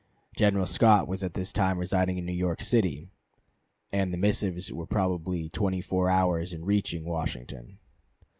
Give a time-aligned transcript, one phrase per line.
[0.35, 3.11] General Scott was at this time residing in New York City,
[3.91, 7.77] and the missives were probably twenty four hours in reaching Washington.